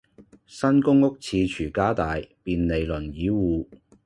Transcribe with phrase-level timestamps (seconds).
[0.47, 3.67] 新公屋廁廚加大便利輪椅戶